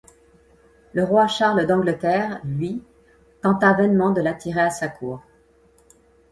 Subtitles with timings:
[0.93, 2.81] Le roi Charles d'Angleterre, lui,
[3.43, 5.21] tenta vainement de l'attirer à sa cour.